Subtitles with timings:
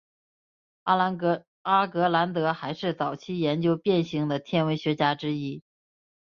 [0.81, 5.61] 阿格兰德还是早期研究变星的天文学家之一。